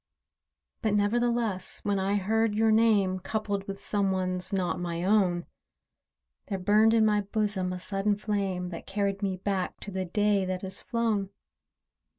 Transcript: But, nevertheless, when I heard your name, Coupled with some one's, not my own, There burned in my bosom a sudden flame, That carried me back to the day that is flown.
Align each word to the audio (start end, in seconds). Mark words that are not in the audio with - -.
But, 0.81 0.95
nevertheless, 0.95 1.81
when 1.83 1.99
I 1.99 2.15
heard 2.15 2.55
your 2.55 2.71
name, 2.71 3.19
Coupled 3.19 3.67
with 3.67 3.79
some 3.79 4.09
one's, 4.11 4.51
not 4.51 4.79
my 4.79 5.03
own, 5.03 5.45
There 6.47 6.57
burned 6.57 6.95
in 6.95 7.05
my 7.05 7.21
bosom 7.21 7.71
a 7.71 7.77
sudden 7.79 8.15
flame, 8.15 8.69
That 8.69 8.87
carried 8.87 9.21
me 9.21 9.37
back 9.37 9.79
to 9.81 9.91
the 9.91 10.05
day 10.05 10.43
that 10.43 10.63
is 10.63 10.81
flown. 10.81 11.29